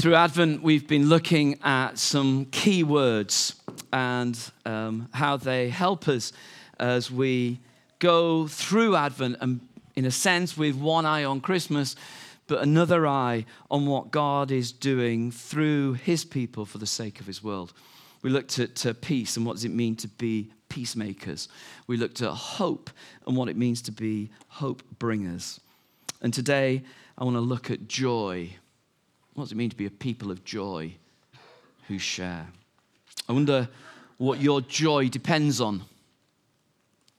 [0.00, 3.56] Through Advent, we've been looking at some key words
[3.92, 6.32] and um, how they help us
[6.78, 7.58] as we
[7.98, 9.60] go through Advent and,
[9.96, 11.96] in a sense, with one eye on Christmas,
[12.46, 17.26] but another eye on what God is doing through his people for the sake of
[17.26, 17.72] his world.
[18.22, 21.48] We looked at uh, peace and what does it mean to be peacemakers.
[21.88, 22.88] We looked at hope
[23.26, 25.58] and what it means to be hope bringers.
[26.22, 26.84] And today,
[27.16, 28.58] I want to look at joy
[29.38, 30.92] what does it mean to be a people of joy
[31.86, 32.48] who share?
[33.28, 33.68] I wonder
[34.16, 35.82] what your joy depends on.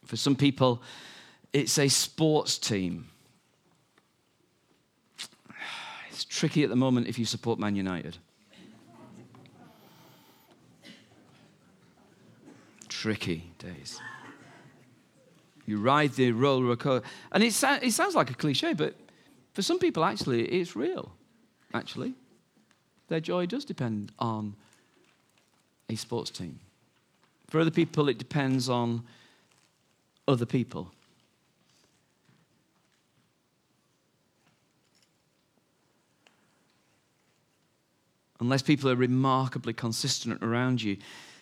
[0.03, 0.81] For some people,
[1.53, 3.07] it's a sports team.
[6.09, 8.17] It's tricky at the moment if you support Man United.
[12.89, 13.97] Tricky days.
[15.65, 17.07] You ride the roller coaster.
[17.31, 18.95] And it, it sounds like a cliche, but
[19.53, 21.13] for some people, actually, it's real
[21.73, 22.13] actually.
[23.07, 24.55] Their joy does depend on
[25.89, 26.59] a sports team.
[27.47, 29.03] For other people, it depends on
[30.27, 30.91] other people.
[38.39, 40.97] Unless people are remarkably consistent around you,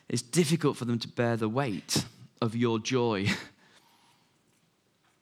[0.09, 2.05] it's difficult for them to bear the weight
[2.41, 3.27] of your joy.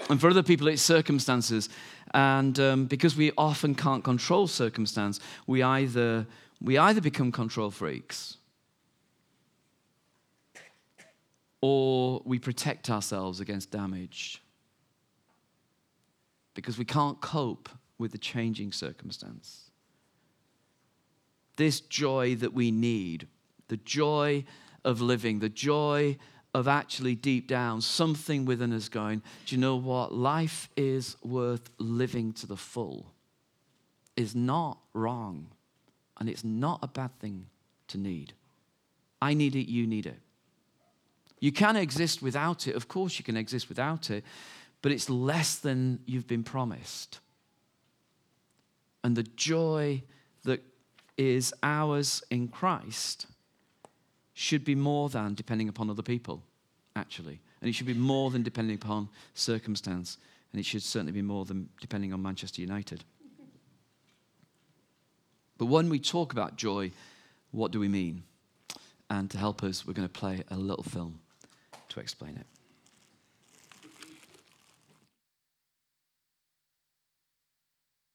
[0.10, 1.70] and for other people, it's circumstances.
[2.14, 6.26] And um, because we often can't control circumstance, we either,
[6.62, 8.38] we either become control freaks
[11.62, 14.42] or we protect ourselves against damage
[16.54, 19.72] because we can't cope with the changing circumstance.
[21.58, 23.28] This joy that we need,
[23.68, 24.46] the joy
[24.84, 26.18] of living, the joy
[26.56, 30.14] of actually deep down something within us going, do you know what?
[30.14, 33.12] Life is worth living to the full,
[34.16, 35.48] is not wrong.
[36.18, 37.48] And it's not a bad thing
[37.90, 38.32] to need.
[39.22, 40.18] I need it, you need it.
[41.42, 42.76] You can exist without it.
[42.76, 44.24] Of course, you can exist without it,
[44.82, 47.20] but it's less than you've been promised.
[49.04, 50.04] And the joy
[50.46, 50.64] that
[51.18, 53.28] is ours in Christ
[54.36, 56.44] should be more than depending upon other people,
[56.96, 57.40] actually.
[57.62, 60.18] And it should be more than depending upon circumstance.
[60.52, 63.04] And it should certainly be more than depending on Manchester United.
[65.58, 66.92] But when we talk about joy,
[67.52, 68.24] what do we mean?
[69.10, 71.20] And to help us, we're going to play a little film
[71.90, 72.46] to explain it.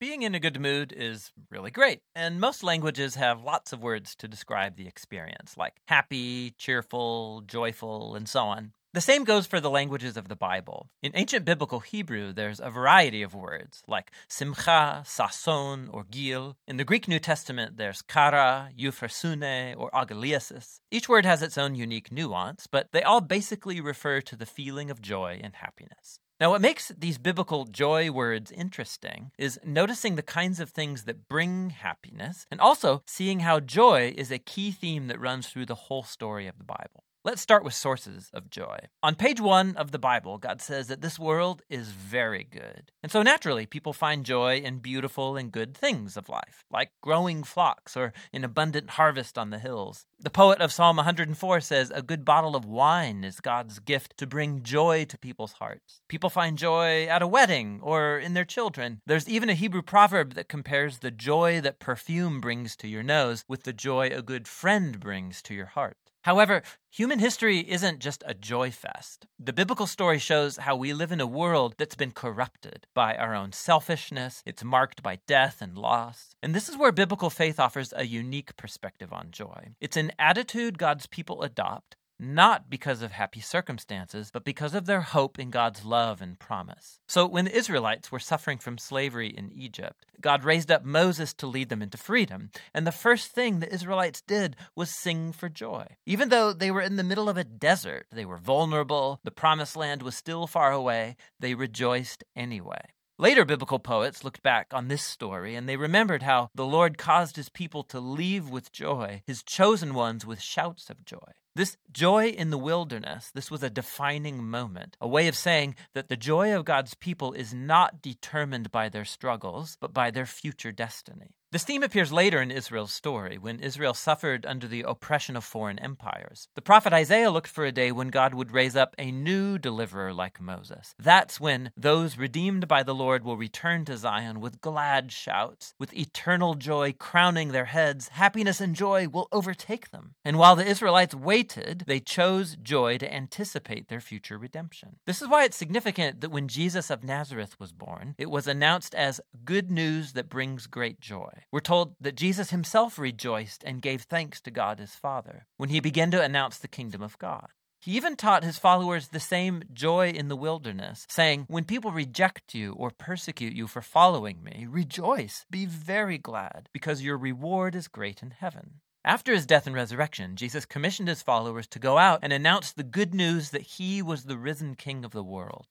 [0.00, 4.14] Being in a good mood is really great, and most languages have lots of words
[4.16, 8.72] to describe the experience, like happy, cheerful, joyful, and so on.
[8.94, 10.88] The same goes for the languages of the Bible.
[11.02, 16.56] In ancient biblical Hebrew, there's a variety of words, like simcha, sason, or gil.
[16.66, 20.80] In the Greek New Testament, there's chara, euphrosyne, or agalliasis.
[20.90, 24.90] Each word has its own unique nuance, but they all basically refer to the feeling
[24.90, 26.20] of joy and happiness.
[26.40, 31.28] Now, what makes these biblical joy words interesting is noticing the kinds of things that
[31.28, 35.74] bring happiness and also seeing how joy is a key theme that runs through the
[35.74, 37.04] whole story of the Bible.
[37.22, 38.78] Let's start with sources of joy.
[39.02, 42.92] On page one of the Bible, God says that this world is very good.
[43.02, 47.42] And so naturally, people find joy in beautiful and good things of life, like growing
[47.42, 50.06] flocks or an abundant harvest on the hills.
[50.18, 54.26] The poet of Psalm 104 says, A good bottle of wine is God's gift to
[54.26, 56.00] bring joy to people's hearts.
[56.08, 59.02] People find joy at a wedding or in their children.
[59.04, 63.44] There's even a Hebrew proverb that compares the joy that perfume brings to your nose
[63.46, 65.98] with the joy a good friend brings to your heart.
[66.22, 69.26] However, human history isn't just a joy fest.
[69.38, 73.34] The biblical story shows how we live in a world that's been corrupted by our
[73.34, 76.34] own selfishness, it's marked by death and loss.
[76.42, 79.70] And this is where biblical faith offers a unique perspective on joy.
[79.80, 85.00] It's an attitude God's people adopt not because of happy circumstances, but because of their
[85.00, 87.00] hope in God's love and promise.
[87.08, 91.46] So, when the Israelites were suffering from slavery in Egypt, God raised up Moses to
[91.46, 92.50] lead them into freedom.
[92.74, 95.86] And the first thing the Israelites did was sing for joy.
[96.04, 99.76] Even though they were in the middle of a desert, they were vulnerable, the promised
[99.76, 102.82] land was still far away, they rejoiced anyway.
[103.20, 107.36] Later biblical poets looked back on this story and they remembered how the Lord caused
[107.36, 111.32] his people to leave with joy, his chosen ones with shouts of joy.
[111.60, 116.08] This joy in the wilderness, this was a defining moment, a way of saying that
[116.08, 120.72] the joy of God's people is not determined by their struggles, but by their future
[120.72, 121.36] destiny.
[121.52, 125.80] This theme appears later in Israel's story, when Israel suffered under the oppression of foreign
[125.80, 126.46] empires.
[126.54, 130.14] The prophet Isaiah looked for a day when God would raise up a new deliverer
[130.14, 130.94] like Moses.
[130.96, 135.92] That's when those redeemed by the Lord will return to Zion with glad shouts, with
[135.92, 138.10] eternal joy crowning their heads.
[138.10, 140.14] Happiness and joy will overtake them.
[140.24, 144.98] And while the Israelites waited, they chose joy to anticipate their future redemption.
[145.04, 148.94] This is why it's significant that when Jesus of Nazareth was born, it was announced
[148.94, 151.39] as good news that brings great joy.
[151.50, 155.80] We're told that Jesus himself rejoiced and gave thanks to God his Father when he
[155.80, 157.48] began to announce the kingdom of God.
[157.82, 162.54] He even taught his followers the same joy in the wilderness, saying, When people reject
[162.54, 167.88] you or persecute you for following me, rejoice, be very glad, because your reward is
[167.88, 168.80] great in heaven.
[169.02, 172.82] After his death and resurrection, Jesus commissioned his followers to go out and announce the
[172.82, 175.66] good news that he was the risen king of the world.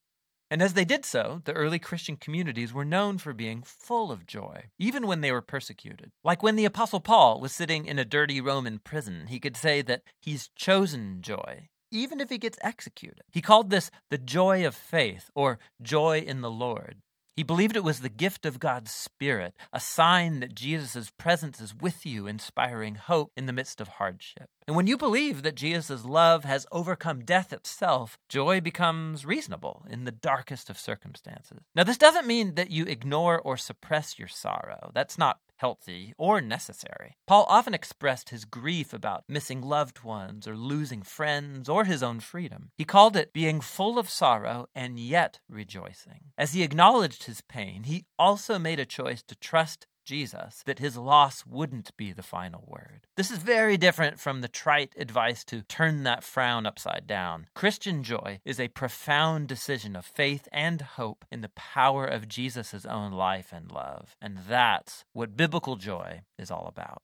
[0.51, 4.25] And as they did so, the early Christian communities were known for being full of
[4.25, 6.12] joy, even when they were persecuted.
[6.24, 9.84] Like when the Apostle Paul was sitting in a dirty Roman prison, he could say
[9.84, 13.22] that he's chosen joy, even if he gets executed.
[13.31, 16.98] He called this the joy of faith, or joy in the Lord.
[17.40, 21.74] He believed it was the gift of God's Spirit, a sign that Jesus' presence is
[21.74, 24.50] with you, inspiring hope in the midst of hardship.
[24.68, 30.04] And when you believe that Jesus' love has overcome death itself, joy becomes reasonable in
[30.04, 31.62] the darkest of circumstances.
[31.74, 34.92] Now, this doesn't mean that you ignore or suppress your sorrow.
[34.94, 37.18] That's not healthy, or necessary.
[37.28, 42.20] Paul often expressed his grief about missing loved ones or losing friends or his own
[42.22, 42.72] freedom.
[42.78, 46.32] He called it being full of sorrow and yet rejoicing.
[46.38, 50.98] As he acknowledged his pain, he also made a choice to trust Jesus that his
[50.98, 53.06] loss wouldn't be the final word.
[53.16, 57.46] This is very different from the trite advice to turn that frown upside down.
[57.54, 62.88] Christian joy is a profound decision of faith and hope in the power of Jesus'
[62.88, 64.16] own life and love.
[64.20, 67.04] And that's what biblical joy is all about.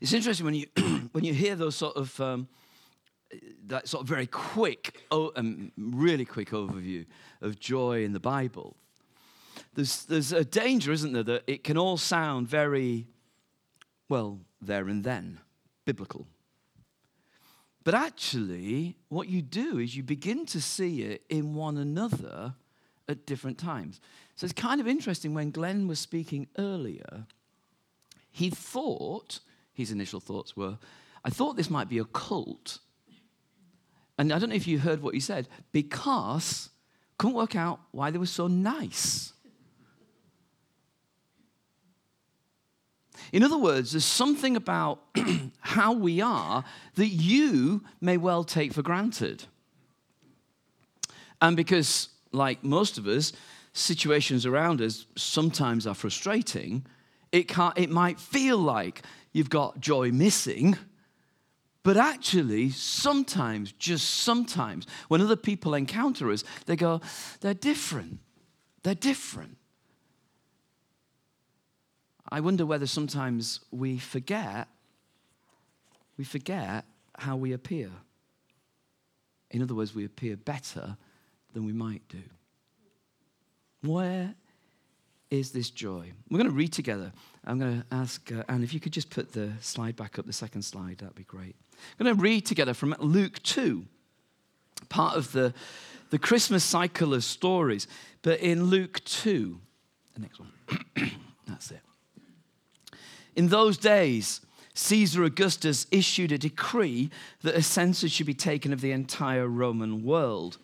[0.00, 0.66] It's interesting when you
[1.12, 2.48] when you hear those sort of um,
[3.66, 7.06] that sort of very quick, oh, um, really quick overview
[7.40, 8.76] of joy in the Bible,
[9.74, 13.06] there's, there's a danger, isn't there, that it can all sound very,
[14.08, 15.40] well, there and then,
[15.84, 16.26] biblical.
[17.82, 22.54] But actually, what you do is you begin to see it in one another
[23.08, 24.00] at different times.
[24.36, 27.26] So it's kind of interesting when Glenn was speaking earlier,
[28.30, 29.40] he thought,
[29.72, 30.78] his initial thoughts were,
[31.24, 32.78] I thought this might be a cult
[34.18, 36.70] and I don't know if you heard what he said, because
[37.18, 39.32] couldn't work out why they were so nice.
[43.32, 45.00] In other words, there's something about
[45.60, 46.64] how we are
[46.94, 49.44] that you may well take for granted.
[51.40, 53.32] And because, like most of us,
[53.72, 56.86] situations around us sometimes are frustrating,
[57.32, 59.02] it, can't, it might feel like
[59.32, 60.76] you've got joy missing
[61.84, 67.02] but actually, sometimes, just sometimes, when other people encounter us, they go,
[67.40, 68.20] they're different.
[68.82, 69.58] They're different.
[72.30, 74.66] I wonder whether sometimes we forget,
[76.16, 76.86] we forget
[77.18, 77.90] how we appear.
[79.50, 80.96] In other words, we appear better
[81.52, 82.22] than we might do.
[83.82, 84.34] Where
[85.38, 86.12] is this joy?
[86.30, 87.12] We're going to read together.
[87.44, 90.26] I'm going to ask uh, Anne if you could just put the slide back up,
[90.26, 91.56] the second slide, that'd be great.
[91.98, 93.84] I'm going to read together from Luke 2,
[94.88, 95.52] part of the,
[96.10, 97.86] the Christmas cycle of stories.
[98.22, 99.60] But in Luke 2,
[100.14, 100.52] the next one,
[101.46, 101.80] that's it.
[103.36, 104.40] In those days,
[104.74, 107.10] Caesar Augustus issued a decree
[107.42, 110.58] that a census should be taken of the entire Roman world.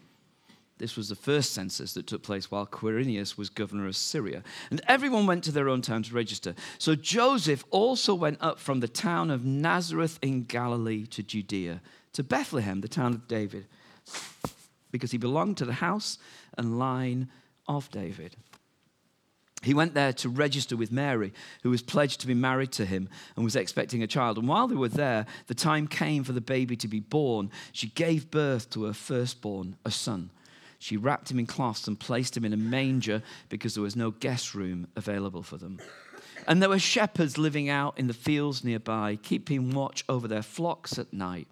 [0.80, 4.42] This was the first census that took place while Quirinius was governor of Syria.
[4.70, 6.54] And everyone went to their own town to register.
[6.78, 11.82] So Joseph also went up from the town of Nazareth in Galilee to Judea,
[12.14, 13.66] to Bethlehem, the town of David,
[14.90, 16.16] because he belonged to the house
[16.56, 17.28] and line
[17.68, 18.36] of David.
[19.62, 23.10] He went there to register with Mary, who was pledged to be married to him
[23.36, 24.38] and was expecting a child.
[24.38, 27.50] And while they were there, the time came for the baby to be born.
[27.72, 30.30] She gave birth to her firstborn, a son.
[30.80, 34.10] She wrapped him in cloths and placed him in a manger because there was no
[34.10, 35.78] guest room available for them.
[36.48, 40.98] And there were shepherds living out in the fields nearby, keeping watch over their flocks
[40.98, 41.46] at night.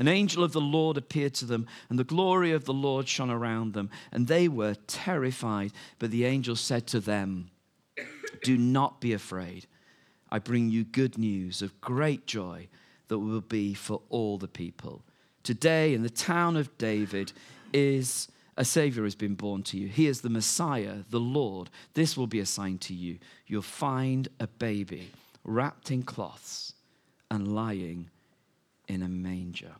[0.00, 3.30] An angel of the Lord appeared to them, and the glory of the Lord shone
[3.30, 5.72] around them, and they were terrified.
[6.00, 7.50] But the angel said to them,
[8.42, 9.66] Do not be afraid.
[10.28, 12.66] I bring you good news of great joy
[13.06, 15.04] that will be for all the people.
[15.44, 17.32] Today, in the town of David,
[17.72, 19.88] is a Savior has been born to you.
[19.88, 21.70] He is the Messiah, the Lord.
[21.94, 23.18] This will be a sign to you.
[23.46, 25.10] You'll find a baby
[25.44, 26.74] wrapped in cloths
[27.30, 28.10] and lying
[28.88, 29.72] in a manger.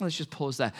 [0.00, 0.72] Let's just pause there.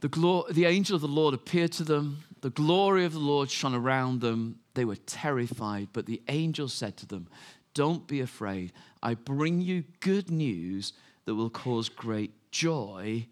[0.00, 2.22] The, glo- the angel of the Lord appeared to them.
[2.40, 4.60] The glory of the Lord shone around them.
[4.74, 7.26] They were terrified, but the angel said to them,
[7.74, 8.72] Don't be afraid.
[9.02, 10.92] I bring you good news
[11.24, 13.26] that will cause great joy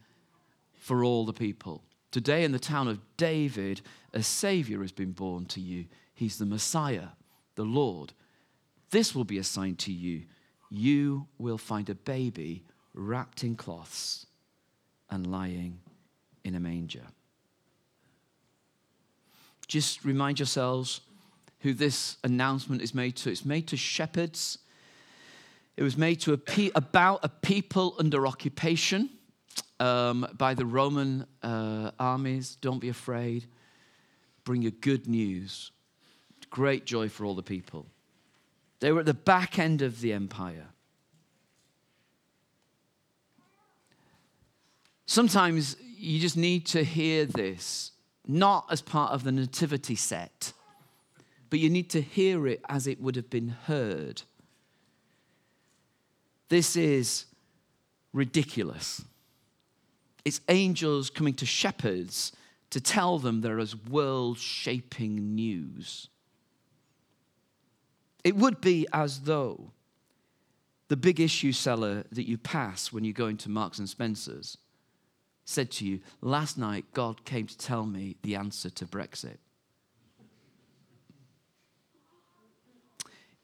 [0.78, 1.82] for all the people.
[2.10, 3.82] Today, in the town of David,
[4.14, 5.84] a Savior has been born to you.
[6.14, 7.08] He's the Messiah,
[7.54, 8.12] the Lord.
[8.90, 10.22] This will be a sign to you.
[10.70, 14.26] You will find a baby wrapped in cloths
[15.10, 15.80] and lying
[16.44, 17.04] in a manger.
[19.66, 21.02] Just remind yourselves
[21.60, 23.30] who this announcement is made to.
[23.30, 24.58] It's made to shepherds.
[25.76, 29.10] It was made to a pe- about a people under occupation
[29.80, 32.56] um, by the Roman uh, armies.
[32.60, 33.46] Don't be afraid.
[34.44, 35.72] Bring you good news.
[36.50, 37.86] Great joy for all the people.
[38.80, 40.68] They were at the back end of the empire.
[45.06, 47.92] Sometimes you just need to hear this,
[48.26, 50.52] not as part of the nativity set,
[51.50, 54.22] but you need to hear it as it would have been heard.
[56.48, 57.26] This is
[58.12, 59.02] ridiculous.
[60.28, 62.32] It's angels coming to shepherds
[62.68, 66.10] to tell them there is world shaping news.
[68.22, 69.70] It would be as though
[70.88, 74.58] the big issue seller that you pass when you go into Marks and Spencer's
[75.46, 79.38] said to you, Last night God came to tell me the answer to Brexit.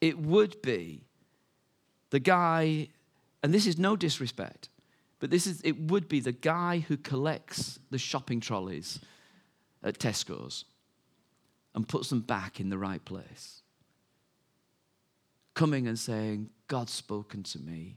[0.03, 1.07] It would be
[2.11, 2.89] the guy,
[3.43, 4.69] and this is no disrespect,
[5.25, 9.01] but this is, it would be the guy who collects the shopping trolleys
[9.83, 10.67] at Tesco's
[11.75, 13.63] and puts them back in the right place.
[15.55, 17.97] Coming and saying, God's spoken to me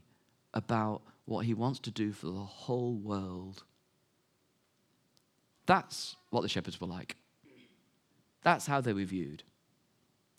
[0.54, 3.62] about what he wants to do for the whole world.
[5.66, 7.16] That's what the shepherds were like.
[8.42, 9.42] That's how they were viewed.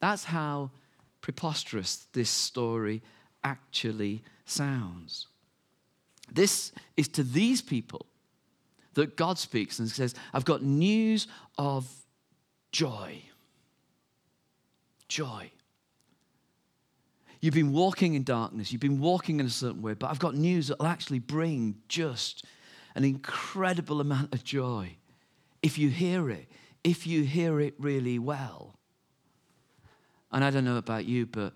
[0.01, 0.71] That's how
[1.21, 3.03] preposterous this story
[3.43, 5.27] actually sounds.
[6.31, 8.05] This is to these people
[8.93, 11.87] that God speaks and says, I've got news of
[12.71, 13.21] joy.
[15.07, 15.51] Joy.
[17.41, 20.35] You've been walking in darkness, you've been walking in a certain way, but I've got
[20.35, 22.43] news that will actually bring just
[22.95, 24.97] an incredible amount of joy
[25.61, 26.49] if you hear it,
[26.83, 28.75] if you hear it really well.
[30.31, 31.53] And I don't know about you, but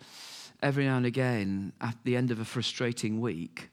[0.61, 3.69] every now and again, at the end of a frustrating week,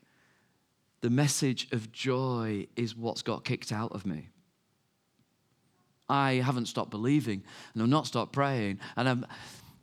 [1.00, 4.28] the message of joy is what's got kicked out of me.
[6.08, 7.42] I haven't stopped believing,
[7.72, 9.26] and I've not stopped praying, and I'm,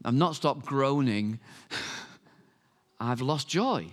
[0.03, 1.39] I'm not stopped groaning.
[3.00, 3.88] I've lost joy.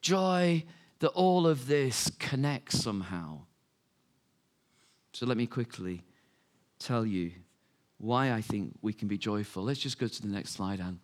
[0.00, 0.64] Joy
[1.00, 3.40] that all of this connects somehow.
[5.12, 6.02] So let me quickly
[6.78, 7.32] tell you
[7.98, 9.62] why I think we can be joyful.
[9.62, 11.00] Let's just go to the next slide, Anne,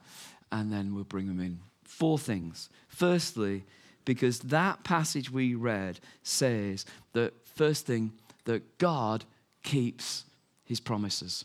[0.53, 1.59] and then we'll bring them in.
[1.85, 2.71] Four things.
[2.89, 3.65] Firstly,
[4.07, 8.13] because that passage we read says that, first thing,
[8.45, 9.27] that God
[9.63, 10.25] keeps
[10.65, 11.45] his promises.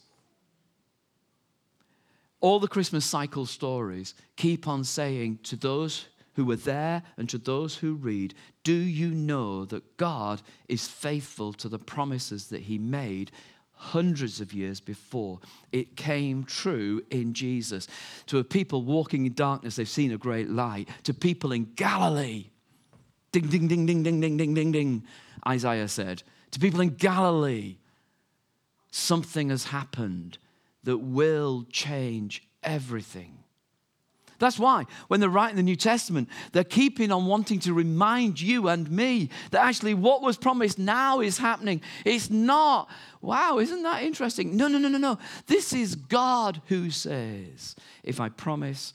[2.39, 7.37] All the Christmas cycle stories keep on saying to those who were there and to
[7.37, 12.77] those who read, Do you know that God is faithful to the promises that he
[12.77, 13.31] made
[13.81, 15.39] hundreds of years before.
[15.71, 17.87] It came true in Jesus.
[18.27, 20.87] To a people walking in darkness, they've seen a great light.
[21.03, 22.45] To people in Galilee,
[23.31, 25.03] ding, ding, ding, ding, ding, ding, ding, ding, ding,
[25.47, 26.21] Isaiah said.
[26.51, 27.77] To people in Galilee,
[28.91, 30.37] something has happened
[30.83, 33.39] that will change everything.
[34.41, 38.67] That's why, when they're writing the New Testament, they're keeping on wanting to remind you
[38.69, 41.79] and me that actually what was promised now is happening.
[42.03, 42.89] It's not,
[43.21, 44.57] wow, isn't that interesting?
[44.57, 45.19] No, no, no, no, no.
[45.45, 48.93] This is God who says, if I promise,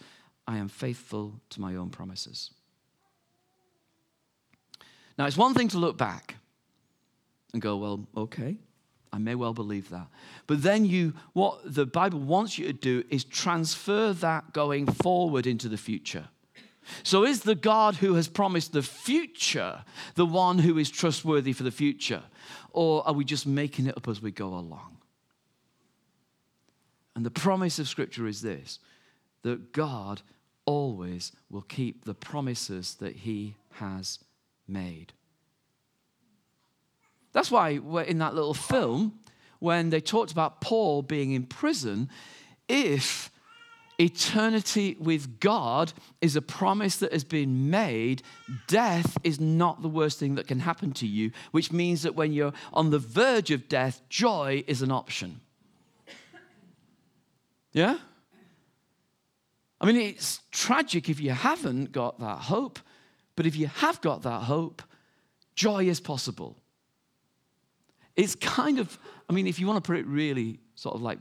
[0.49, 2.51] I am faithful to my own promises.
[5.17, 6.35] Now, it's one thing to look back
[7.53, 8.59] and go, well, okay,
[9.17, 10.09] I may well believe that.
[10.47, 15.47] But then you, what the Bible wants you to do is transfer that going forward
[15.47, 16.29] into the future.
[17.03, 19.85] So is the God who has promised the future
[20.17, 22.23] the one who is trustworthy for the future?
[22.73, 24.99] Or are we just making it up as we go along?
[27.15, 28.79] And the promise of Scripture is this
[29.45, 30.21] that God
[30.67, 34.19] always will keep the promises that He has
[34.69, 35.15] made.
[37.37, 39.19] That's why we're in that little film,
[39.59, 42.09] when they talked about Paul being in prison,
[42.67, 43.31] if
[43.99, 48.23] eternity with God is a promise that has been made,
[48.69, 52.33] death is not the worst thing that can happen to you, which means that when
[52.33, 55.43] you're on the verge of death, joy is an option.
[57.75, 57.99] Yeah?
[59.79, 62.79] I mean, it's tragic if you haven't got that hope,
[63.35, 64.83] but if you have got that hope,
[65.55, 66.57] joy is possible.
[68.17, 71.19] It's kind of, I mean, if you want to put it really sort of like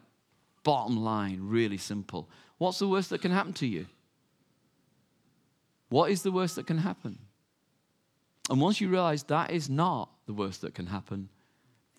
[0.63, 3.85] bottom line, really simple, what's the worst that can happen to you?
[5.89, 7.19] What is the worst that can happen?
[8.49, 11.29] And once you realize that is not the worst that can happen,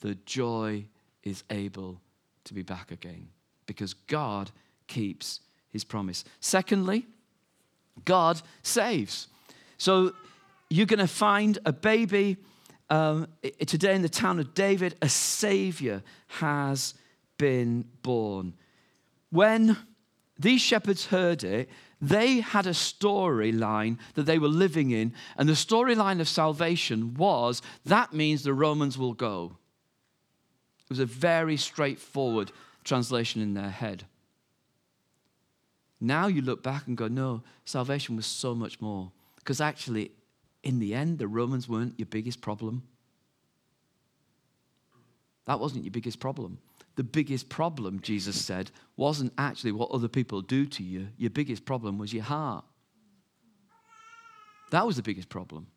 [0.00, 0.85] the joy
[1.23, 2.00] is able
[2.45, 3.29] to be back again
[3.67, 4.50] because God
[4.87, 6.25] keeps his promise.
[6.41, 7.07] Secondly,
[8.05, 9.29] God saves.
[9.79, 10.15] So
[10.71, 12.37] you're going to find a baby
[12.88, 13.28] um,
[13.66, 16.95] today in the town of David, a savior has
[17.38, 18.55] been born.
[19.31, 19.76] When
[20.38, 21.69] these shepherds heard it,
[22.00, 27.62] they had a storyline that they were living in, and the storyline of salvation was
[27.85, 29.57] that means the Romans will go.
[30.85, 32.52] It was a very straightforward
[32.85, 34.05] translation in their head.
[36.00, 39.11] Now you look back and go, no, salvation was so much more.
[39.37, 40.12] Because actually,
[40.67, 42.83] in the end, the Romans weren't your biggest problem.
[45.45, 46.59] That wasn't your biggest problem.
[46.97, 51.07] The biggest problem, Jesus said, wasn't actually what other people do to you.
[51.19, 52.65] Your biggest problem was your heart.
[54.73, 55.69] That was the biggest problem.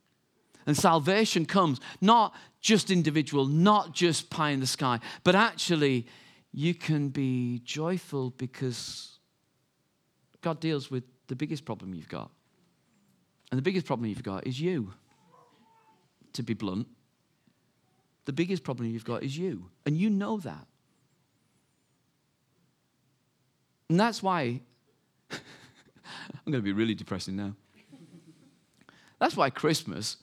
[0.66, 6.08] And salvation comes not just individual, not just pie in the sky, but actually
[6.52, 9.20] you can be joyful because
[10.42, 12.32] God deals with the biggest problem you've got.
[13.52, 14.94] And the biggest problem you've got is you.
[16.34, 16.88] To be blunt,
[18.26, 19.70] the biggest problem you've got is you.
[19.86, 20.68] And you know that.
[23.90, 24.62] And that's why,
[25.32, 25.40] I'm
[26.46, 27.56] going to be really depressing now.
[29.20, 30.18] That's why Christmas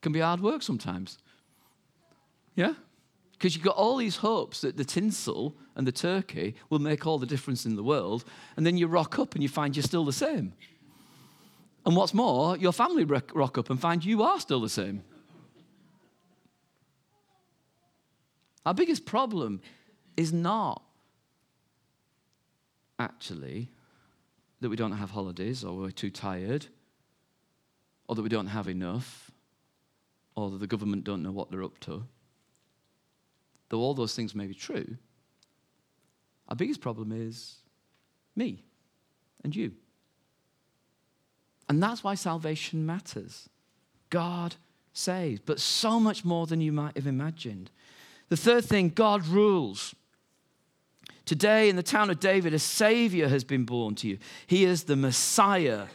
[0.00, 1.18] can be hard work sometimes.
[2.56, 2.72] Yeah?
[3.32, 7.18] Because you've got all these hopes that the tinsel and the turkey will make all
[7.18, 8.24] the difference in the world,
[8.56, 10.54] and then you rock up and you find you're still the same.
[11.86, 15.02] And what's more, your family rock up and find you are still the same.
[18.66, 19.62] Our biggest problem
[20.16, 20.82] is not
[22.98, 23.70] actually
[24.60, 26.66] that we don't have holidays or we're too tired
[28.06, 29.30] or that we don't have enough
[30.34, 32.04] or that the government don't know what they're up to.
[33.70, 34.96] Though all those things may be true,
[36.48, 37.56] our biggest problem is
[38.36, 38.62] me
[39.42, 39.72] and you.
[41.70, 43.48] And that's why salvation matters.
[44.10, 44.56] God
[44.92, 47.70] saves, but so much more than you might have imagined.
[48.28, 49.94] The third thing, God rules.
[51.24, 54.18] Today in the town of David, a Savior has been born to you.
[54.48, 55.86] He is the Messiah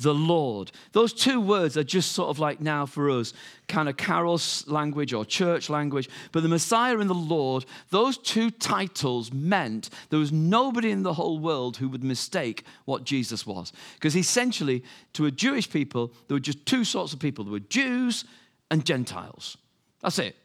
[0.00, 0.72] the Lord.
[0.92, 3.32] Those two words are just sort of like now for us,
[3.68, 6.08] kind of carols language or church language.
[6.32, 11.14] But the Messiah and the Lord, those two titles meant there was nobody in the
[11.14, 13.72] whole world who would mistake what Jesus was.
[13.94, 17.60] Because essentially, to a Jewish people, there were just two sorts of people there were
[17.60, 18.24] Jews
[18.70, 19.56] and Gentiles.
[20.00, 20.36] That's it.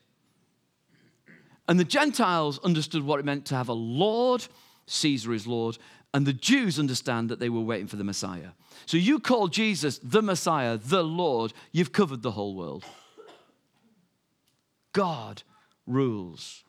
[1.68, 4.46] And the Gentiles understood what it meant to have a Lord,
[4.88, 5.78] Caesar is Lord,
[6.14, 8.50] and the Jews understand that they were waiting for the Messiah.
[8.86, 12.84] So you call Jesus the Messiah, the Lord, you've covered the whole world.
[14.94, 15.44] God
[15.86, 16.64] rules.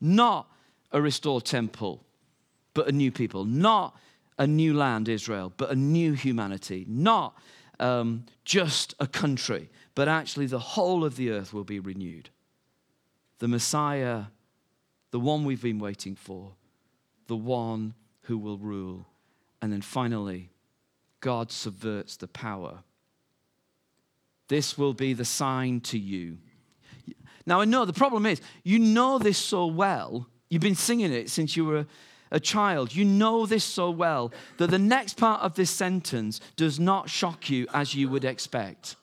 [0.00, 0.48] Not
[0.92, 2.04] a restored temple,
[2.74, 3.44] but a new people.
[3.44, 3.96] Not
[4.38, 6.84] a new land, Israel, but a new humanity.
[6.88, 7.36] Not
[7.80, 12.30] um, just a country, but actually the whole of the earth will be renewed.
[13.40, 14.24] The Messiah,
[15.10, 16.52] the one we've been waiting for,
[17.26, 19.06] the one who will rule.
[19.62, 20.50] And then finally,
[21.20, 22.80] God subverts the power.
[24.48, 26.38] This will be the sign to you.
[27.46, 30.26] Now, I know the problem is, you know this so well.
[30.48, 31.86] You've been singing it since you were
[32.30, 32.94] a child.
[32.94, 37.50] You know this so well that the next part of this sentence does not shock
[37.50, 38.96] you as you would expect.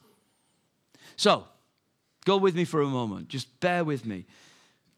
[1.15, 1.45] So,
[2.25, 3.27] go with me for a moment.
[3.27, 4.25] Just bear with me.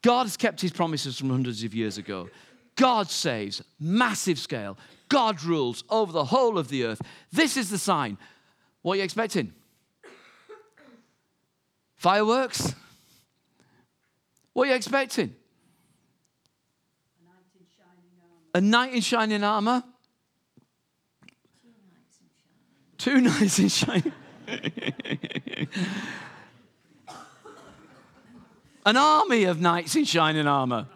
[0.02, 2.30] God has kept his promises from hundreds of years ago.
[2.76, 4.78] God saves, massive scale.
[5.10, 7.02] God rules over the whole of the earth.
[7.32, 8.18] This is the sign.
[8.82, 9.54] What are you expecting?
[11.96, 12.74] Fireworks?
[14.54, 15.36] What are you expecting?
[18.56, 19.84] A knight in shining armor?
[22.98, 24.14] Two knights in shining.
[28.86, 30.88] An army of knights in shining armor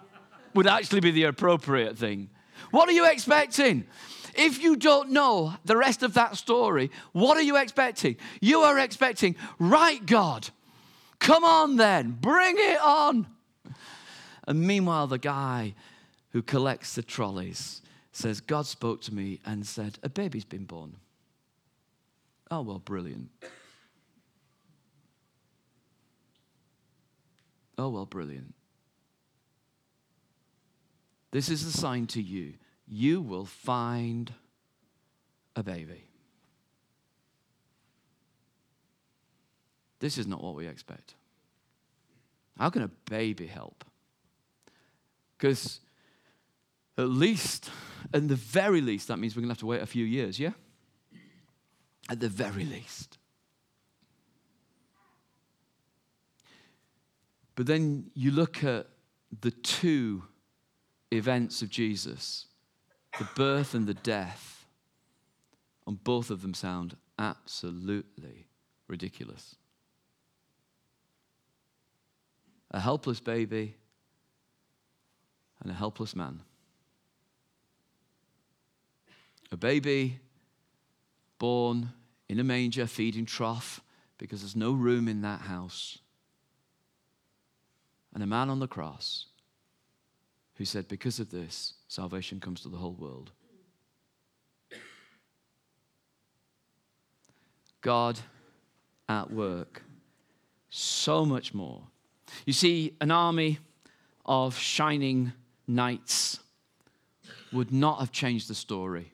[0.57, 2.29] would actually be the appropriate thing.
[2.71, 3.85] What are you expecting?
[4.33, 8.17] If you don't know the rest of that story, what are you expecting?
[8.41, 10.49] You are expecting, right, God,
[11.19, 13.27] come on then, bring it on.
[14.47, 15.75] And meanwhile, the guy
[16.31, 20.95] who collects the trolleys says, God spoke to me and said, A baby's been born.
[22.49, 23.29] Oh, well, brilliant.
[27.77, 28.55] Oh, well, brilliant.
[31.31, 32.53] This is a sign to you.
[32.87, 34.33] You will find
[35.55, 36.05] a baby.
[39.99, 41.15] This is not what we expect.
[42.57, 43.83] How can a baby help?
[45.37, 45.79] Because
[46.97, 47.69] at least,
[48.13, 50.39] at the very least, that means we're going to have to wait a few years,
[50.39, 50.53] yeah?
[52.09, 53.17] At the very least.
[57.55, 58.87] But then you look at
[59.41, 60.23] the two
[61.11, 62.47] events of Jesus
[63.17, 64.65] the birth and the death,
[65.87, 68.47] and both of them sound absolutely
[68.87, 69.55] ridiculous.
[72.71, 73.75] A helpless baby
[75.61, 76.41] and a helpless man.
[79.51, 80.19] A baby
[81.39, 81.93] born
[82.29, 83.81] in a manger, feeding trough,
[84.17, 85.99] because there's no room in that house.
[88.13, 89.27] And a man on the cross
[90.57, 93.31] who said, Because of this, salvation comes to the whole world.
[97.81, 98.19] God
[99.07, 99.83] at work,
[100.69, 101.83] so much more.
[102.45, 103.59] You see, an army
[104.25, 105.31] of shining
[105.67, 106.39] knights
[107.53, 109.13] would not have changed the story.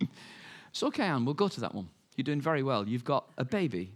[0.00, 1.88] it's okay, Anne, we'll go to that one.
[2.16, 2.88] You're doing very well.
[2.88, 3.92] You've got a baby,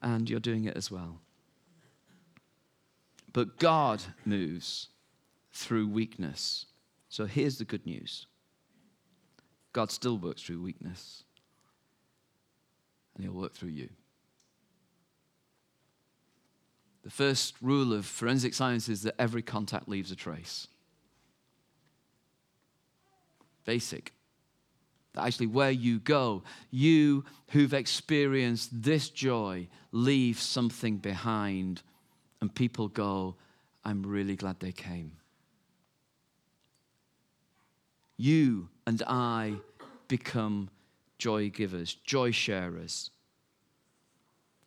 [0.00, 1.21] and you're doing it as well.
[3.32, 4.88] But God moves
[5.52, 6.66] through weakness.
[7.08, 8.26] So here's the good news
[9.72, 11.24] God still works through weakness,
[13.14, 13.88] and He'll work through you.
[17.02, 20.68] The first rule of forensic science is that every contact leaves a trace.
[23.64, 24.12] Basic.
[25.14, 31.82] That actually, where you go, you who've experienced this joy leave something behind
[32.42, 33.36] and people go,
[33.84, 35.12] I'm really glad they came.
[38.16, 39.54] You and I
[40.08, 40.68] become
[41.18, 43.10] joy givers, joy sharers.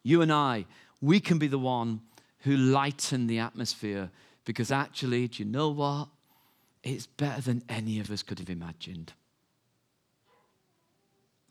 [0.04, 0.66] You and I,
[1.02, 2.00] we can be the one
[2.40, 4.10] who lighten the atmosphere
[4.46, 6.08] because actually, do you know what?
[6.82, 9.12] It's better than any of us could have imagined.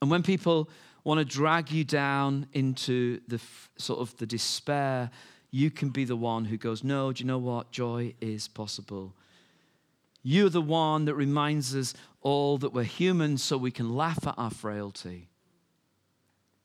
[0.01, 0.71] And when people
[1.03, 3.41] want to drag you down into the
[3.77, 5.11] sort of the despair
[5.55, 7.71] you can be the one who goes, No, do you know what?
[7.71, 9.15] Joy is possible.
[10.25, 14.35] You're the one that reminds us all that we're human so we can laugh at
[14.37, 15.29] our frailty.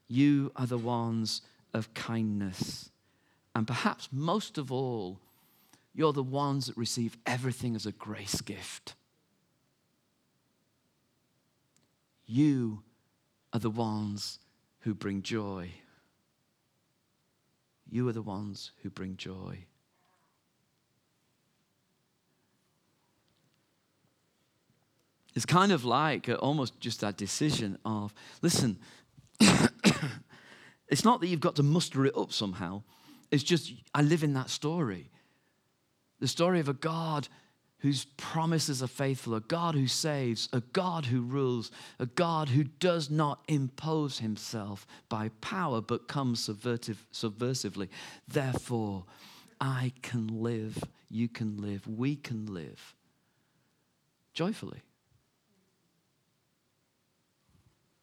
[0.08, 2.90] You are the ones of kindness.
[3.56, 5.20] And perhaps most of all,
[5.94, 8.96] you're the ones that receive everything as a grace gift.
[12.26, 12.82] You
[13.54, 14.40] are the ones
[14.80, 15.74] who bring joy.
[17.90, 19.66] You are the ones who bring joy.
[25.36, 28.78] It's kind of like uh, almost just that decision of listen,
[30.88, 32.84] it's not that you've got to muster it up somehow.
[33.32, 35.12] It's just, I live in that story.
[36.20, 37.28] The story of a God
[37.80, 42.64] whose promises are faithful, a God who saves, a God who rules, a God who
[42.64, 47.88] does not impose himself by power but comes subversive, subversively.
[48.28, 49.06] Therefore,
[49.62, 52.96] I can live, you can live, we can live
[54.34, 54.82] joyfully.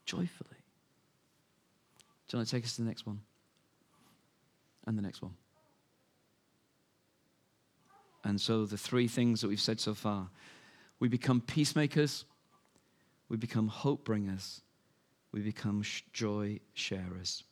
[0.05, 0.51] Joyfully.
[2.29, 3.21] Do you want to take us to the next one?
[4.87, 5.33] And the next one.
[8.27, 10.29] And so, the three things that we've said so far
[10.99, 12.25] we become peacemakers,
[13.29, 14.63] we become hope bringers,
[15.31, 17.45] we become joy sharers.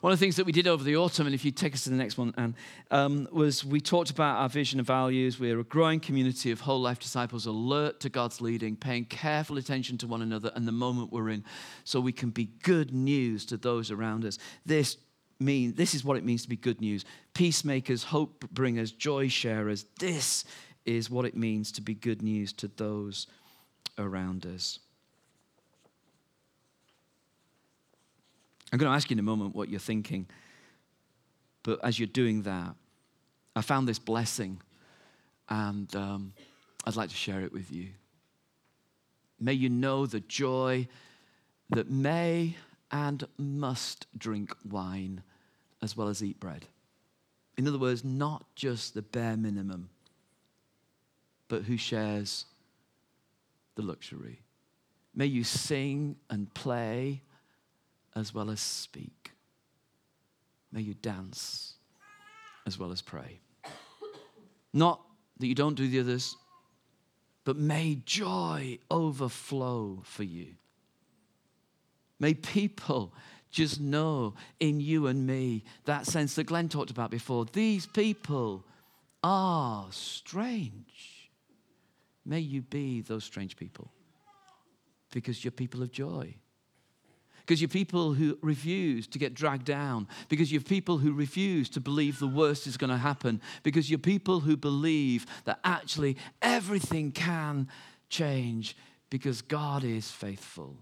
[0.00, 1.84] One of the things that we did over the autumn, and if you take us
[1.84, 2.56] to the next one, Anne,
[2.90, 5.38] um, was we talked about our vision and values.
[5.38, 9.98] We're a growing community of whole life disciples, alert to God's leading, paying careful attention
[9.98, 11.44] to one another and the moment we're in,
[11.84, 14.38] so we can be good news to those around us.
[14.66, 14.96] This
[15.40, 19.86] mean this is what it means to be good news peacemakers hope bringers joy sharers
[20.00, 20.44] this
[20.84, 23.26] is what it means to be good news to those
[23.98, 24.80] around us
[28.72, 30.26] I'm going to ask you in a moment what you're thinking.
[31.62, 32.74] But as you're doing that,
[33.56, 34.60] I found this blessing,
[35.48, 36.32] and um,
[36.84, 37.88] I'd like to share it with you.
[39.40, 40.86] May you know the joy
[41.70, 42.56] that may
[42.90, 45.22] and must drink wine
[45.82, 46.66] as well as eat bread.
[47.56, 49.88] In other words, not just the bare minimum,
[51.48, 52.44] but who shares
[53.74, 54.40] the luxury.
[55.14, 57.22] May you sing and play
[58.14, 59.32] as well as speak.
[60.70, 61.74] May you dance
[62.66, 63.40] as well as pray.
[64.72, 65.00] Not
[65.38, 66.36] that you don't do the others,
[67.44, 70.48] but may joy overflow for you.
[72.20, 73.14] May people
[73.50, 77.44] just know in you and me that sense that Glenn talked about before.
[77.46, 78.64] These people
[79.22, 81.30] are strange.
[82.24, 83.90] May you be those strange people
[85.12, 86.34] because you're people of joy.
[87.40, 90.06] Because you're people who refuse to get dragged down.
[90.28, 93.40] Because you're people who refuse to believe the worst is going to happen.
[93.62, 97.68] Because you're people who believe that actually everything can
[98.10, 98.76] change
[99.08, 100.76] because God is faithful.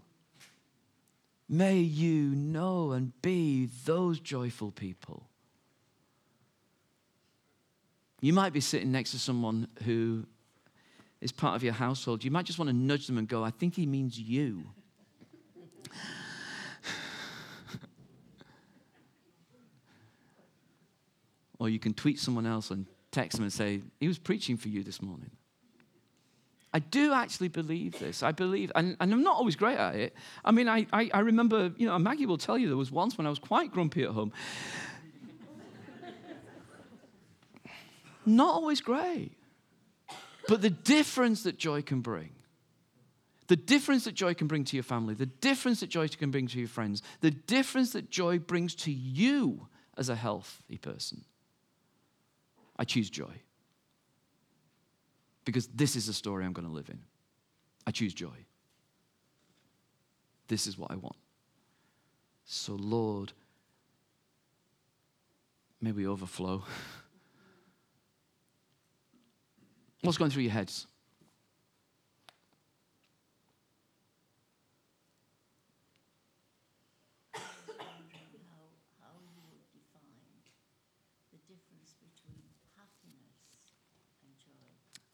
[1.49, 5.29] May you know and be those joyful people.
[8.19, 10.25] You might be sitting next to someone who
[11.21, 12.23] is part of your household.
[12.23, 14.63] You might just want to nudge them and go, I think he means you.
[21.59, 24.67] or you can tweet someone else and text them and say, He was preaching for
[24.67, 25.31] you this morning.
[26.77, 28.21] I do actually believe this.
[28.21, 30.13] I believe, and, and I'm not always great at it.
[30.45, 33.17] I mean, I, I, I remember, you know, Maggie will tell you there was once
[33.17, 34.31] when I was quite grumpy at home.
[38.27, 39.31] not always great.
[40.47, 42.29] But the difference that joy can bring,
[43.47, 46.45] the difference that joy can bring to your family, the difference that joy can bring
[46.45, 51.25] to your friends, the difference that joy brings to you as a healthy person.
[52.77, 53.33] I choose joy
[55.47, 56.99] because this is the story I'm going to live in.
[57.87, 58.35] I choose joy.
[60.49, 61.15] This is what I want.
[62.43, 63.31] So, Lord,
[65.81, 66.63] may we overflow.
[70.01, 70.85] What's going through your heads?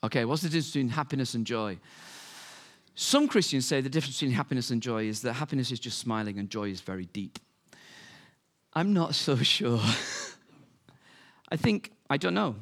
[0.03, 1.79] Okay, what's the difference between happiness and joy?
[2.95, 6.37] Some Christians say the difference between happiness and joy is that happiness is just smiling
[6.37, 7.39] and joy is very deep.
[8.73, 9.81] I'm not so sure.
[11.49, 12.55] I think, I don't know.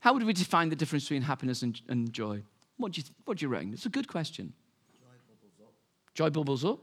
[0.00, 2.42] How would we define the difference between happiness and, and joy?
[2.76, 3.72] What do, you, what do you reckon?
[3.72, 4.52] It's a good question.
[4.94, 5.74] Joy bubbles up.
[6.14, 6.78] Joy bubbles up?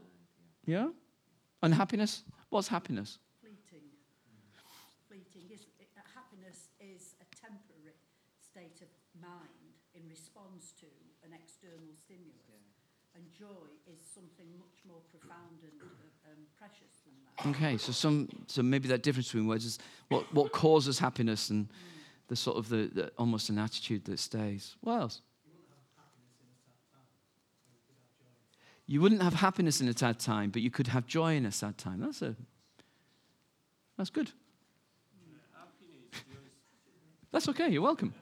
[0.66, 0.88] Yeah?
[1.62, 2.22] And happiness?
[2.50, 3.18] What's happiness?
[3.40, 3.88] Fleeting.
[5.08, 5.50] Fleeting.
[5.50, 5.62] Is,
[6.14, 7.96] happiness is a temporary
[8.38, 9.56] state of mind
[9.96, 10.86] in response to
[11.24, 11.32] an
[11.66, 12.42] external stimulus.
[12.48, 13.16] Yeah.
[13.16, 17.56] And joy is something much more profound and uh, um, precious than that.
[17.56, 21.66] Okay, so some, so maybe that difference between words is what, what causes happiness and
[21.66, 21.70] mm.
[22.28, 24.76] the sort of the, the, almost an attitude that stays.
[24.80, 25.20] What else?
[28.88, 31.50] You wouldn't have happiness in a sad time, but you could have joy in a
[31.50, 32.00] sad time.
[32.00, 32.36] That's a
[33.98, 34.30] that's good.
[37.32, 37.68] That's okay.
[37.68, 38.14] You're welcome.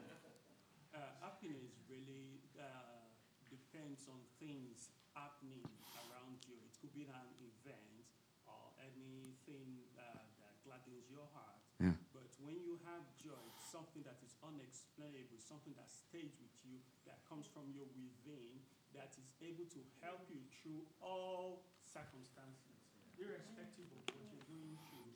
[19.45, 22.81] Able to help you through all circumstances,
[23.17, 25.13] irrespective of what you're going through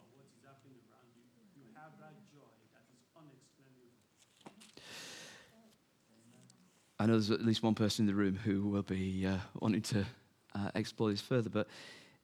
[0.00, 1.22] or what is happening around you.
[1.60, 3.92] You have that joy that is unexplainable.
[6.98, 9.82] I know there's at least one person in the room who will be uh, wanting
[9.82, 10.06] to
[10.54, 11.68] uh, explore this further, but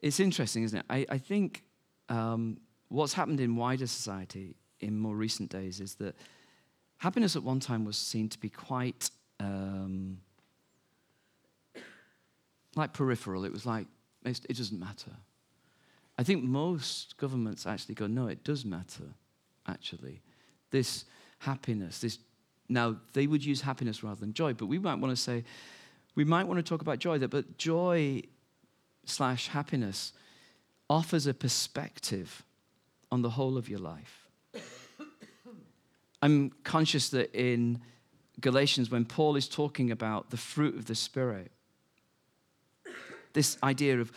[0.00, 0.86] it's interesting, isn't it?
[0.88, 1.64] I, I think
[2.08, 6.16] um, what's happened in wider society in more recent days is that
[7.02, 9.10] happiness at one time was seen to be quite
[9.40, 10.18] um,
[12.76, 13.44] like peripheral.
[13.44, 13.88] It was like,
[14.24, 15.10] it doesn't matter.
[16.16, 19.14] I think most governments actually go, no, it does matter,
[19.66, 20.22] actually.
[20.70, 21.04] This
[21.40, 22.20] happiness, this,
[22.68, 25.42] now they would use happiness rather than joy, but we might want to say,
[26.14, 28.22] we might want to talk about joy, that, but joy
[29.06, 30.12] slash happiness
[30.88, 32.44] offers a perspective
[33.10, 34.21] on the whole of your life.
[36.22, 37.82] I'm conscious that in
[38.40, 41.50] Galatians, when Paul is talking about the fruit of the Spirit,
[43.32, 44.12] this idea of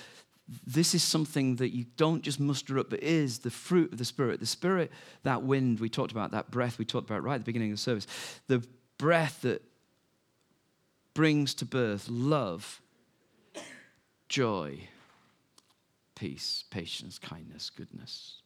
[0.68, 4.06] this is something that you don't just muster up, but is the fruit of the
[4.06, 4.40] Spirit.
[4.40, 4.92] The Spirit,
[5.24, 7.78] that wind we talked about, that breath we talked about right at the beginning of
[7.78, 8.06] the service,
[8.48, 8.64] the
[9.00, 9.64] breath that
[11.16, 12.82] brings to birth love,
[14.30, 14.88] joy,
[16.14, 18.42] peace, patience, kindness, goodness.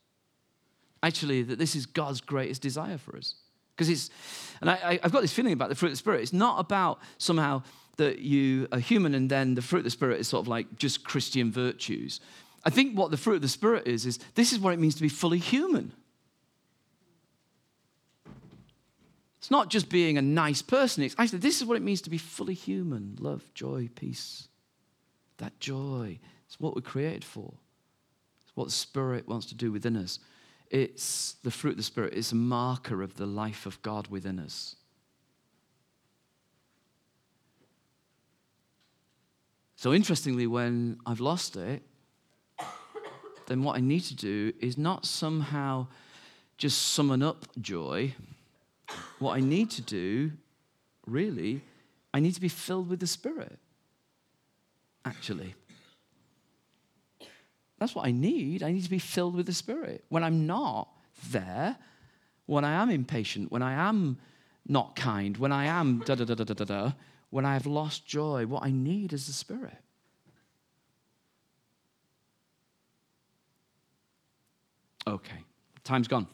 [1.04, 3.36] Actually, that this is God's greatest desire for us.
[3.80, 4.10] Because it's,
[4.60, 6.20] and I, have got this feeling about the fruit of the Spirit.
[6.22, 7.64] It's not about somehow
[7.96, 10.76] that you are human and then the fruit of the Spirit is sort of like
[10.76, 12.20] just Christian virtues.
[12.66, 14.96] I think what the fruit of the Spirit is, is this is what it means
[14.96, 15.94] to be fully human.
[19.38, 21.06] It's not just being a nice person.
[21.06, 24.50] It's actually, this is what it means to be fully human love, joy, peace.
[25.38, 26.20] That joy.
[26.48, 27.54] It's what we're created for.
[28.42, 30.20] It's what the Spirit wants to do within us.
[30.70, 34.40] It's the fruit of the Spirit, it's a marker of the life of God within
[34.40, 34.76] us.
[39.76, 41.82] So, interestingly, when I've lost it,
[43.48, 45.88] then what I need to do is not somehow
[46.58, 48.14] just summon up joy.
[49.20, 50.34] What I need to do,
[51.08, 51.62] really,
[52.14, 53.58] I need to be filled with the Spirit,
[55.06, 55.56] actually.
[57.80, 58.62] That's what I need.
[58.62, 60.04] I need to be filled with the Spirit.
[60.10, 60.90] When I'm not
[61.32, 61.78] there,
[62.46, 64.18] when I am impatient, when I am
[64.68, 66.92] not kind, when I am da da da da da da da,
[67.30, 69.78] when I have lost joy, what I need is the Spirit.
[75.08, 75.40] Okay,
[75.84, 76.28] time's gone.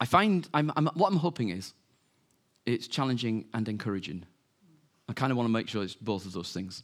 [0.00, 1.72] I find I'm, I'm, what I'm hoping is
[2.74, 4.24] it's challenging and encouraging.
[5.08, 6.82] I kind of want to make sure it's both of those things.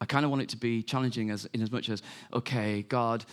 [0.00, 3.24] I kind of want it to be challenging as in as much as, okay, God,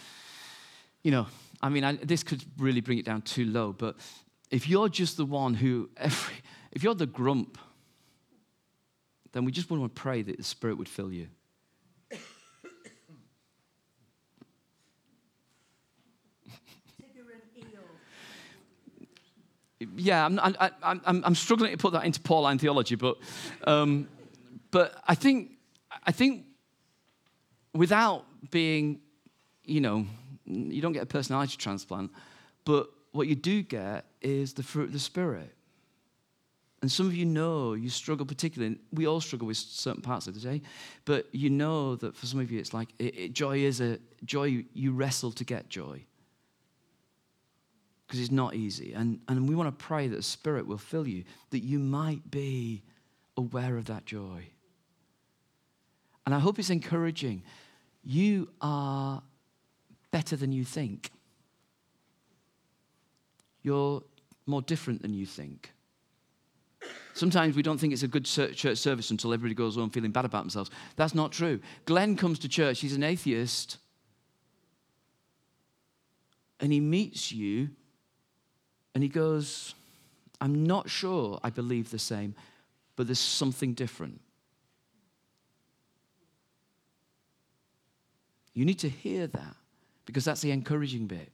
[1.03, 1.27] you know,
[1.61, 3.95] I mean, I, this could really bring it down too low, but
[4.51, 6.35] if you're just the one who, every,
[6.71, 7.57] if you're the grump,
[9.31, 11.27] then we just want to pray that the Spirit would fill you.
[19.95, 23.17] Yeah, I'm, I, I'm, I'm, struggling to put that into Pauline theology, but,
[23.65, 24.07] um,
[24.71, 25.51] but I think,
[26.05, 26.45] I think
[27.73, 28.99] without being,
[29.65, 30.05] you know,
[30.45, 32.11] you don't get a personality transplant,
[32.65, 35.55] but what you do get is the fruit of the Spirit.
[36.81, 40.33] And some of you know you struggle particularly, we all struggle with certain parts of
[40.33, 40.61] the day,
[41.05, 43.99] but you know that for some of you it's like it, it, joy is a
[44.25, 46.03] joy, you wrestle to get joy.
[48.13, 48.93] Because it's not easy.
[48.93, 52.29] And, and we want to pray that the Spirit will fill you, that you might
[52.29, 52.83] be
[53.37, 54.45] aware of that joy.
[56.23, 57.41] And I hope it's encouraging.
[58.03, 59.23] You are
[60.11, 61.09] better than you think.
[63.63, 64.03] You're
[64.45, 65.71] more different than you think.
[67.15, 70.25] Sometimes we don't think it's a good church service until everybody goes home feeling bad
[70.25, 70.69] about themselves.
[70.97, 71.61] That's not true.
[71.85, 73.77] Glenn comes to church, he's an atheist,
[76.59, 77.69] and he meets you
[78.93, 79.75] and he goes,
[80.39, 82.35] I'm not sure I believe the same,
[82.95, 84.19] but there's something different.
[88.53, 89.55] You need to hear that
[90.05, 91.31] because that's the encouraging bit.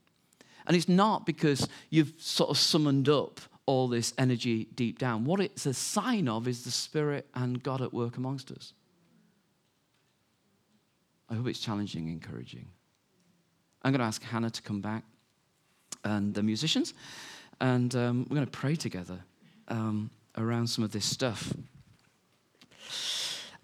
[0.66, 5.24] And it's not because you've sort of summoned up all this energy deep down.
[5.24, 8.72] What it's a sign of is the Spirit and God at work amongst us.
[11.28, 12.66] I hope it's challenging, encouraging.
[13.82, 15.04] I'm going to ask Hannah to come back
[16.04, 16.94] and the musicians,
[17.60, 19.18] and um, we're going to pray together
[19.68, 21.52] um, around some of this stuff.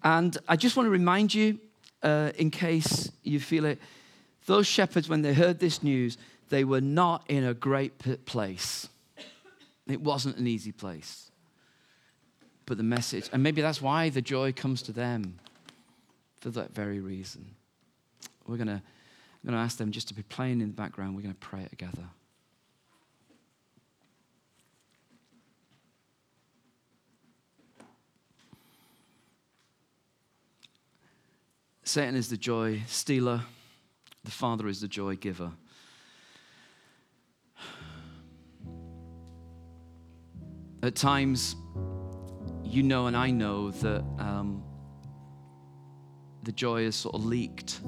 [0.03, 1.59] And I just want to remind you,
[2.03, 3.79] uh, in case you feel it,
[4.45, 6.17] those shepherds, when they heard this news,
[6.49, 8.87] they were not in a great place.
[9.87, 11.31] It wasn't an easy place.
[12.65, 15.39] But the message, and maybe that's why the joy comes to them
[16.39, 17.55] for that very reason.
[18.45, 18.81] We're going to,
[19.49, 21.15] ask them just to be playing in the background.
[21.15, 22.03] We're going to pray it together.
[31.87, 33.41] Satan is the joy stealer.
[34.25, 35.53] The Father is the joy giver.
[40.83, 41.55] At times,
[42.61, 44.65] you know, and I know that um,
[46.43, 47.79] the joy is sort of leaked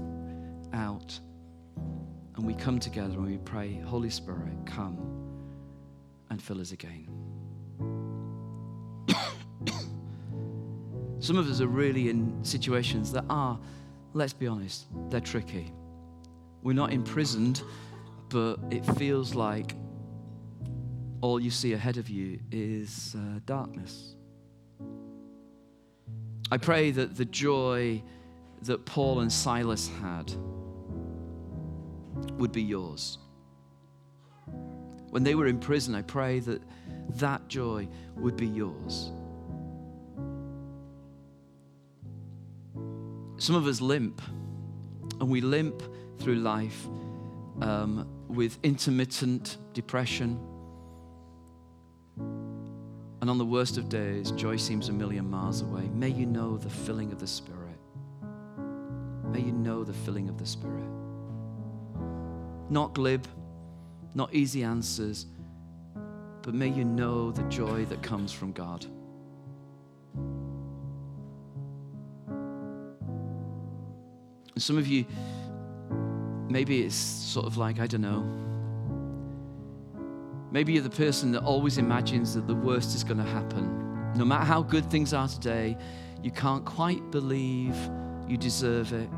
[0.71, 1.19] out.
[1.75, 4.97] And we come together and we pray, Holy Spirit, come
[6.29, 7.05] and fill us again.
[11.19, 13.59] Some of us are really in situations that are,
[14.13, 15.71] let's be honest, they're tricky.
[16.61, 17.61] We're not imprisoned,
[18.29, 19.75] but it feels like
[21.21, 24.15] all you see ahead of you is uh, darkness.
[26.51, 28.01] I pray that the joy
[28.63, 30.31] that Paul and Silas had
[32.37, 33.19] would be yours.
[35.09, 36.61] When they were in prison, I pray that
[37.15, 39.11] that joy would be yours.
[43.39, 44.21] Some of us limp,
[45.21, 45.81] and we limp
[46.19, 46.85] through life
[47.61, 50.37] um, with intermittent depression.
[53.21, 55.87] And on the worst of days, joy seems a million miles away.
[55.93, 57.79] May you know the filling of the Spirit.
[59.23, 60.89] May you know the filling of the Spirit.
[62.69, 63.25] Not glib,
[64.15, 65.27] not easy answers,
[66.41, 68.85] but may you know the joy that comes from God.
[74.59, 75.05] And some of you,
[76.49, 78.25] maybe it's sort of like, I don't know.
[80.51, 84.11] Maybe you're the person that always imagines that the worst is going to happen.
[84.17, 85.77] No matter how good things are today,
[86.21, 87.73] you can't quite believe
[88.27, 89.09] you deserve it.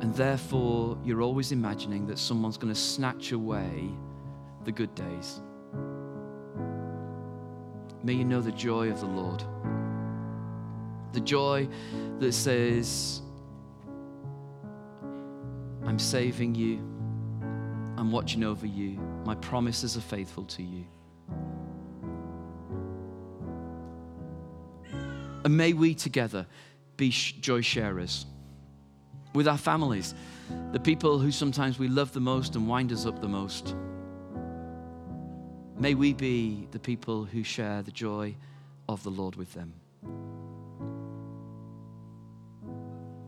[0.00, 3.90] And therefore, you're always imagining that someone's going to snatch away
[4.62, 5.40] the good days.
[8.04, 9.42] May you know the joy of the Lord.
[11.12, 11.66] The joy
[12.20, 13.20] that says,
[15.94, 16.78] I'm saving you,
[17.96, 20.84] I'm watching over you, my promises are faithful to you.
[25.44, 26.48] And may we together
[26.96, 28.26] be joy sharers
[29.34, 30.16] with our families,
[30.72, 33.76] the people who sometimes we love the most and wind us up the most.
[35.78, 38.34] May we be the people who share the joy
[38.88, 39.72] of the Lord with them.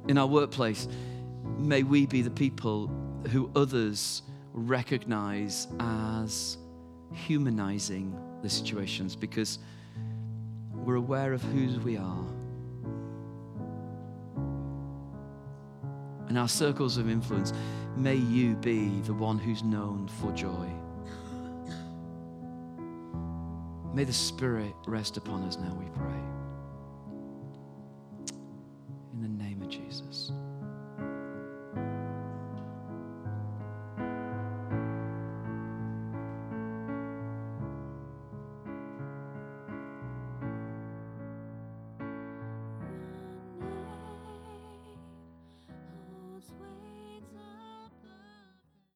[0.08, 0.88] In our workplace,
[1.56, 2.90] may we be the people
[3.30, 6.58] who others recognize as
[7.12, 9.58] humanizing the situations because
[10.72, 12.24] we're aware of whose we are.
[16.28, 17.52] In our circles of influence,
[17.96, 20.68] may you be the one who's known for joy.
[23.94, 26.35] May the Spirit rest upon us now, we pray.